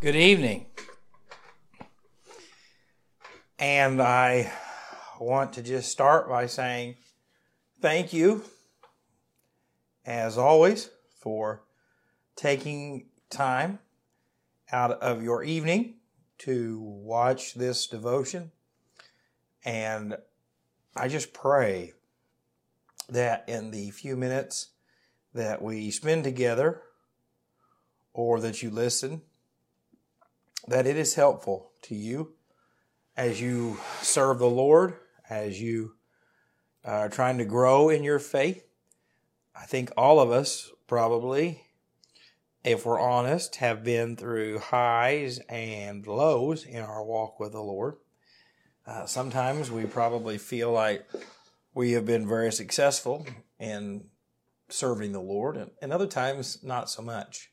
[0.00, 0.64] Good evening.
[3.58, 4.50] And I
[5.20, 6.94] want to just start by saying
[7.82, 8.42] thank you,
[10.06, 10.88] as always,
[11.20, 11.64] for
[12.34, 13.78] taking time
[14.72, 15.96] out of your evening
[16.38, 18.52] to watch this devotion.
[19.66, 20.16] And
[20.96, 21.92] I just pray
[23.10, 24.70] that in the few minutes
[25.34, 26.80] that we spend together
[28.14, 29.20] or that you listen,
[30.70, 32.32] that it is helpful to you
[33.16, 34.94] as you serve the Lord,
[35.28, 35.94] as you
[36.84, 38.64] are trying to grow in your faith.
[39.54, 41.64] I think all of us probably,
[42.62, 47.96] if we're honest, have been through highs and lows in our walk with the Lord.
[48.86, 51.04] Uh, sometimes we probably feel like
[51.74, 53.26] we have been very successful
[53.58, 54.04] in
[54.68, 57.50] serving the Lord, and, and other times not so much.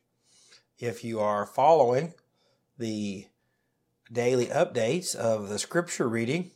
[0.78, 2.14] If you are following
[2.78, 3.28] the
[4.12, 6.52] daily updates of the scripture reading,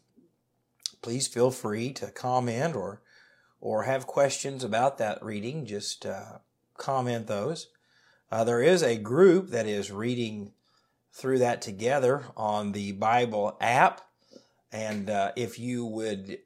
[1.01, 3.01] please feel free to comment or
[3.59, 5.65] or have questions about that reading.
[5.65, 6.39] Just uh,
[6.77, 7.67] comment those.
[8.31, 10.51] Uh, there is a group that is reading
[11.13, 14.01] through that together on the Bible app,
[14.71, 16.39] and uh, if you would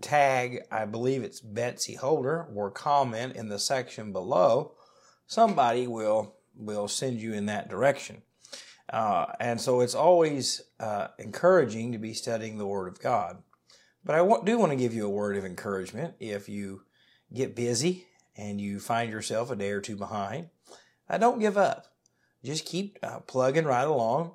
[0.00, 4.72] tag, I believe it's Betsy Holder, or comment in the section below,
[5.26, 8.22] somebody will will send you in that direction.
[8.92, 13.42] Uh, and so it's always uh, encouraging to be studying the Word of God.
[14.04, 16.82] But I do want to give you a word of encouragement if you
[17.32, 20.48] get busy and you find yourself a day or two behind.
[21.08, 21.86] Uh, don't give up.
[22.44, 24.32] Just keep uh, plugging right along.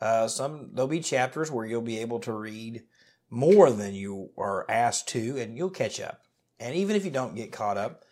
[0.00, 2.82] Uh, some there'll be chapters where you'll be able to read
[3.30, 6.20] more than you are asked to, and you'll catch up.
[6.60, 8.04] And even if you don't get caught up,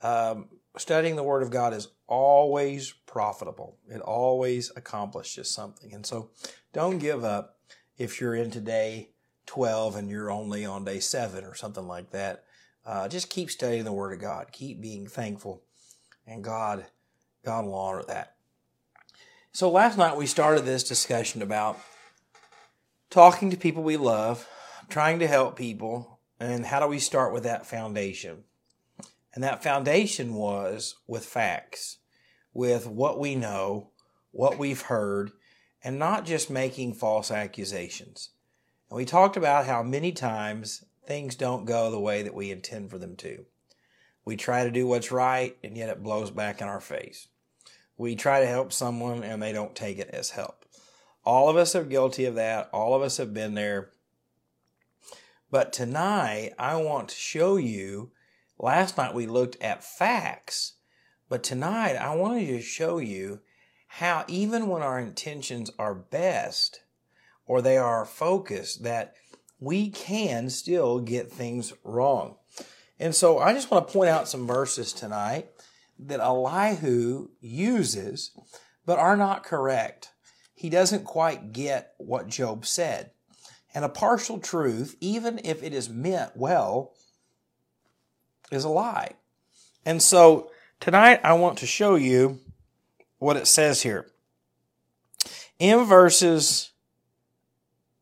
[0.00, 3.76] um, studying the Word of God is always profitable.
[3.88, 5.92] It always accomplishes something.
[5.92, 6.30] And so
[6.72, 7.58] don't give up
[7.98, 9.10] if you're in today
[9.46, 12.44] 12 and you're only on day 7 or something like that.
[12.84, 14.48] Uh, just keep studying the Word of God.
[14.52, 15.62] Keep being thankful.
[16.26, 16.86] And God,
[17.44, 18.36] God will honor that.
[19.52, 21.78] So last night we started this discussion about
[23.10, 24.48] talking to people we love,
[24.88, 28.44] trying to help people, and how do we start with that foundation?
[29.34, 31.98] And that foundation was with facts,
[32.52, 33.90] with what we know,
[34.30, 35.32] what we've heard,
[35.82, 38.30] and not just making false accusations.
[38.90, 42.90] And we talked about how many times things don't go the way that we intend
[42.90, 43.46] for them to.
[44.24, 47.26] We try to do what's right, and yet it blows back in our face.
[47.96, 50.64] We try to help someone, and they don't take it as help.
[51.24, 52.68] All of us are guilty of that.
[52.72, 53.90] All of us have been there.
[55.50, 58.11] But tonight, I want to show you
[58.62, 60.74] Last night we looked at facts,
[61.28, 63.40] but tonight I wanted to show you
[63.88, 66.84] how even when our intentions are best
[67.44, 69.14] or they are focused, that
[69.58, 72.36] we can still get things wrong.
[73.00, 75.48] And so I just want to point out some verses tonight
[75.98, 78.30] that Elihu uses,
[78.86, 80.12] but are not correct.
[80.54, 83.10] He doesn't quite get what Job said.
[83.74, 86.94] And a partial truth, even if it is meant well,
[88.52, 89.12] is a lie.
[89.84, 92.40] And so tonight I want to show you
[93.18, 94.06] what it says here.
[95.58, 96.70] In verses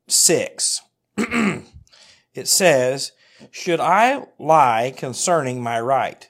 [0.08, 0.80] 6,
[1.18, 3.12] it says,
[3.50, 6.28] Should I lie concerning my right?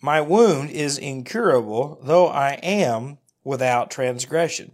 [0.00, 4.72] My wound is incurable, though I am without transgression.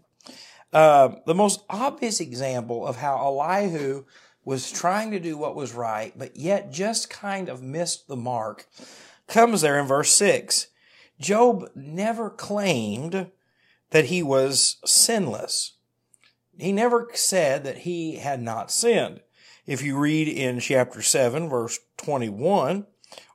[0.72, 4.04] Uh, the most obvious example of how Elihu
[4.50, 8.66] was trying to do what was right, but yet just kind of missed the mark,
[9.28, 10.66] comes there in verse 6.
[11.20, 13.30] Job never claimed
[13.90, 15.74] that he was sinless.
[16.58, 19.20] He never said that he had not sinned.
[19.66, 22.86] If you read in chapter 7, verse 21,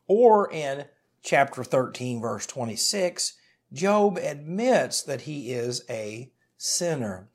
[0.08, 0.84] or in
[1.24, 3.36] chapter 13, verse 26,
[3.72, 7.30] Job admits that he is a sinner.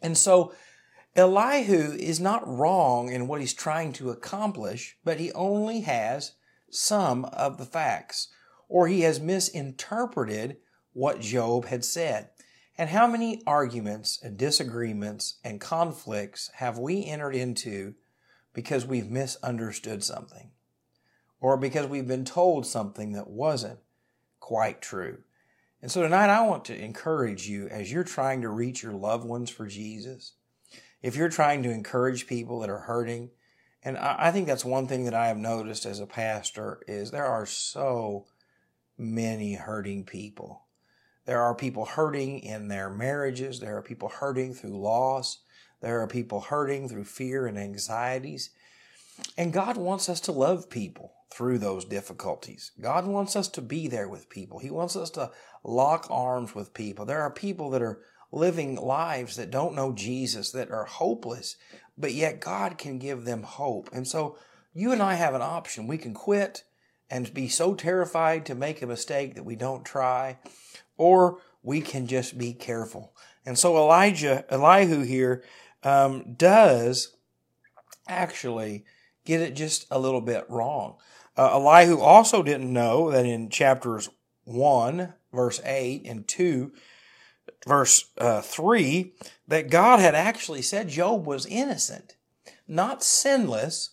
[0.00, 0.54] And so
[1.14, 6.32] Elihu is not wrong in what he's trying to accomplish, but he only has
[6.70, 8.28] some of the facts,
[8.66, 10.56] or he has misinterpreted
[10.94, 12.30] what Job had said.
[12.78, 17.94] And how many arguments and disagreements and conflicts have we entered into
[18.54, 20.52] because we've misunderstood something?
[21.40, 23.80] Or because we've been told something that wasn't
[24.40, 25.18] quite true?
[25.82, 29.26] And so tonight I want to encourage you as you're trying to reach your loved
[29.26, 30.32] ones for Jesus
[31.02, 33.30] if you're trying to encourage people that are hurting,
[33.84, 37.26] and I, think that's one thing that I have noticed as a pastor is there
[37.26, 38.26] are so
[38.96, 40.62] many hurting people.
[41.26, 43.58] There are people hurting in their marriages.
[43.58, 45.38] There are people hurting through loss.
[45.80, 48.50] There are people hurting through fear and anxieties.
[49.36, 52.70] And God wants us to love people through those difficulties.
[52.80, 54.60] God wants us to be there with people.
[54.60, 55.30] He wants us to
[55.64, 57.04] lock arms with people.
[57.04, 58.00] There are people that are
[58.32, 61.56] living lives that don't know Jesus, that are hopeless,
[61.96, 63.90] but yet God can give them hope.
[63.92, 64.38] And so
[64.72, 65.86] you and I have an option.
[65.86, 66.64] We can quit
[67.10, 70.38] and be so terrified to make a mistake that we don't try,
[70.96, 73.14] or we can just be careful.
[73.44, 75.44] And so Elijah, Elihu here,
[75.82, 77.14] um, does
[78.08, 78.84] actually
[79.24, 80.96] get it just a little bit wrong.
[81.36, 84.08] Uh, Elihu also didn't know that in chapters
[84.44, 86.72] 1, verse 8, and 2,
[87.66, 89.12] verse uh, 3,
[89.48, 92.16] that God had actually said Job was innocent.
[92.66, 93.90] Not sinless,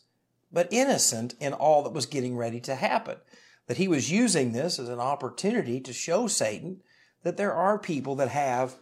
[0.51, 3.17] but innocent in all that was getting ready to happen.
[3.67, 6.81] That he was using this as an opportunity to show Satan
[7.23, 8.75] that there are people that have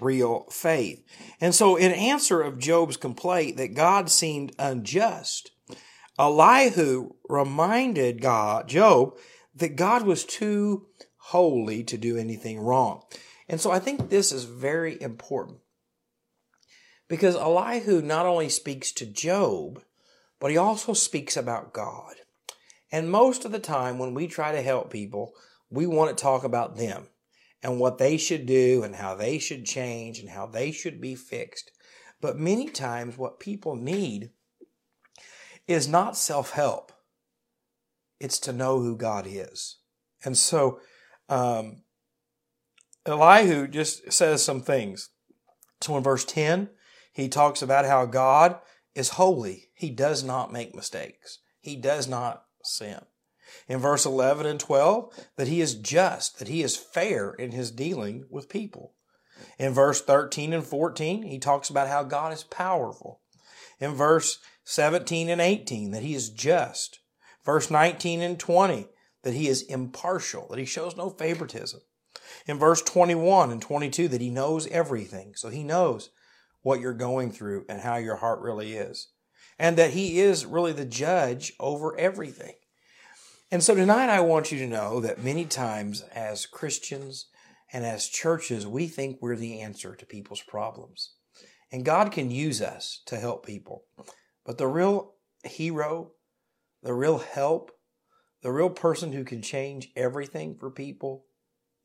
[0.00, 1.02] real faith.
[1.40, 5.52] And so, in answer of Job's complaint that God seemed unjust,
[6.18, 9.16] Elihu reminded God, Job,
[9.54, 10.86] that God was too
[11.16, 13.02] holy to do anything wrong.
[13.48, 15.58] And so I think this is very important
[17.08, 19.82] because Elihu not only speaks to Job,
[20.38, 22.16] but he also speaks about God.
[22.92, 25.32] And most of the time when we try to help people,
[25.70, 27.08] we want to talk about them
[27.62, 31.14] and what they should do and how they should change and how they should be
[31.14, 31.70] fixed.
[32.20, 34.30] But many times what people need
[35.66, 36.92] is not self help,
[38.20, 39.76] it's to know who God is.
[40.24, 40.80] And so
[41.28, 41.82] um,
[43.08, 45.10] Elihu just says some things.
[45.80, 46.70] So in verse 10,
[47.12, 48.58] he talks about how God
[48.94, 49.70] is holy.
[49.74, 51.38] He does not make mistakes.
[51.60, 53.00] He does not sin.
[53.66, 57.70] In verse 11 and 12, that he is just, that he is fair in his
[57.70, 58.94] dealing with people.
[59.58, 63.20] In verse 13 and 14, he talks about how God is powerful.
[63.80, 67.00] In verse 17 and 18, that he is just.
[67.44, 68.88] Verse 19 and 20,
[69.22, 71.80] that he is impartial, that he shows no favoritism.
[72.46, 75.34] In verse 21 and 22, that he knows everything.
[75.34, 76.10] So he knows
[76.62, 79.08] what you're going through and how your heart really is.
[79.58, 82.54] And that he is really the judge over everything.
[83.50, 87.26] And so tonight I want you to know that many times as Christians
[87.72, 91.14] and as churches, we think we're the answer to people's problems.
[91.72, 93.84] And God can use us to help people.
[94.44, 95.14] But the real
[95.44, 96.12] hero,
[96.82, 97.70] the real help,
[98.42, 101.24] the real person who can change everything for people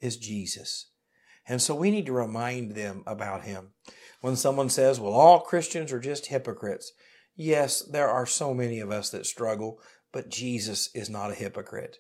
[0.04, 0.92] is Jesus.
[1.48, 3.70] And so we need to remind them about him.
[4.22, 6.92] When someone says, well, all Christians are just hypocrites.
[7.36, 9.80] Yes, there are so many of us that struggle,
[10.12, 11.98] but Jesus is not a hypocrite.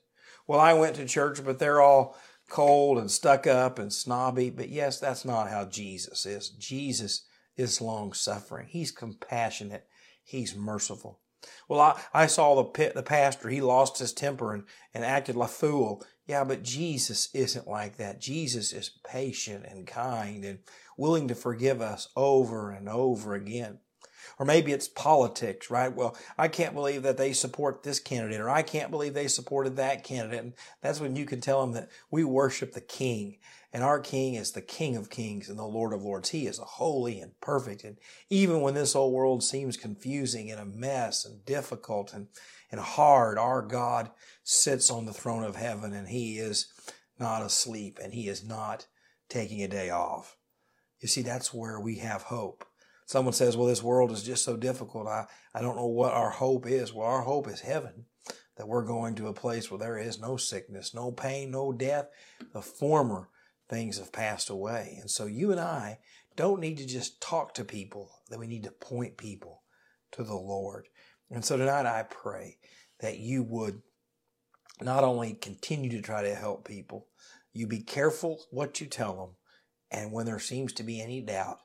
[0.47, 2.17] Well, I went to church, but they're all
[2.49, 4.49] cold and stuck up and snobby.
[4.49, 6.49] But yes, that's not how Jesus is.
[6.49, 7.25] Jesus
[7.57, 8.67] is long suffering.
[8.69, 9.87] He's compassionate.
[10.23, 11.19] He's merciful.
[11.67, 14.63] Well, I, I saw the the pastor, he lost his temper and,
[14.93, 16.05] and acted like a fool.
[16.25, 18.21] Yeah, but Jesus isn't like that.
[18.21, 20.59] Jesus is patient and kind and
[20.97, 23.79] willing to forgive us over and over again.
[24.39, 25.93] Or maybe it's politics, right?
[25.93, 29.75] Well, I can't believe that they support this candidate, or I can't believe they supported
[29.75, 30.43] that candidate.
[30.43, 33.37] And that's when you can tell them that we worship the King
[33.73, 36.29] and our King is the King of Kings and the Lord of Lords.
[36.29, 37.83] He is holy and perfect.
[37.83, 37.97] And
[38.29, 42.27] even when this whole world seems confusing and a mess and difficult and,
[42.71, 44.11] and hard, our God
[44.43, 46.67] sits on the throne of heaven and He is
[47.19, 48.85] not asleep and He is not
[49.27, 50.37] taking a day off.
[50.99, 52.65] You see, that's where we have hope.
[53.05, 55.07] Someone says, well, this world is just so difficult.
[55.07, 56.93] I, I don't know what our hope is.
[56.93, 58.05] Well, our hope is heaven,
[58.57, 62.07] that we're going to a place where there is no sickness, no pain, no death.
[62.53, 63.29] The former
[63.69, 64.97] things have passed away.
[64.99, 65.99] And so you and I
[66.35, 69.63] don't need to just talk to people, that we need to point people
[70.11, 70.87] to the Lord.
[71.29, 72.57] And so tonight I pray
[72.99, 73.81] that you would
[74.81, 77.07] not only continue to try to help people,
[77.53, 79.35] you be careful what you tell them.
[79.91, 81.59] And when there seems to be any doubt,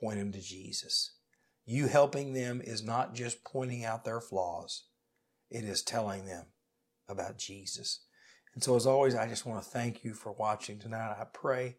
[0.00, 1.12] point them to Jesus.
[1.64, 4.84] You helping them is not just pointing out their flaws,
[5.50, 6.46] it is telling them
[7.08, 8.00] about Jesus.
[8.54, 11.16] And so, as always, I just want to thank you for watching tonight.
[11.18, 11.76] I pray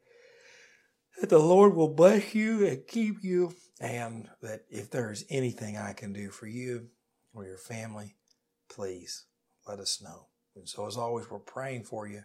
[1.19, 5.93] that the Lord will bless you and keep you, and that if there's anything I
[5.93, 6.89] can do for you
[7.33, 8.15] or your family,
[8.69, 9.25] please
[9.67, 10.27] let us know.
[10.55, 12.21] And so, as always, we're praying for you,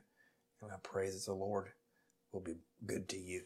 [0.63, 1.71] and I pray that the Lord
[2.33, 3.43] will be good to you.